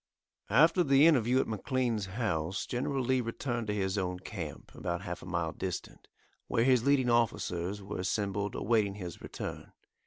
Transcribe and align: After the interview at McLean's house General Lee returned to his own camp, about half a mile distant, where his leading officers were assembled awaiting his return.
After 0.49 0.83
the 0.83 1.05
interview 1.05 1.39
at 1.39 1.47
McLean's 1.47 2.07
house 2.07 2.65
General 2.65 3.03
Lee 3.03 3.21
returned 3.21 3.67
to 3.67 3.73
his 3.75 3.99
own 3.99 4.17
camp, 4.17 4.73
about 4.73 5.03
half 5.03 5.21
a 5.21 5.27
mile 5.27 5.51
distant, 5.51 6.07
where 6.47 6.63
his 6.63 6.83
leading 6.83 7.11
officers 7.11 7.83
were 7.83 7.99
assembled 7.99 8.55
awaiting 8.55 8.95
his 8.95 9.21
return. 9.21 9.73